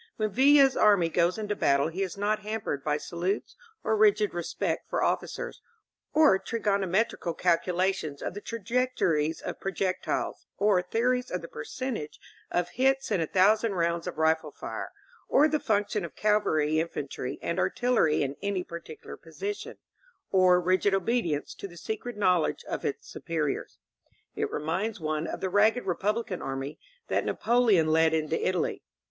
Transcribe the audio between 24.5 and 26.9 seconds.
WAR It reminds one of the ragged Republican army